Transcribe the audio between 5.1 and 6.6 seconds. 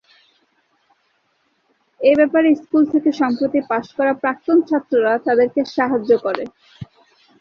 তাদেরকে সাহায্য করে।